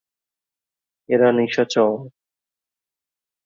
এরা 1.09 1.29
নিশাচর। 1.31 1.91